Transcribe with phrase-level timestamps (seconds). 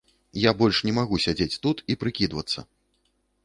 [0.49, 2.59] Я больш не магу сядзець тут і прыкідвацца.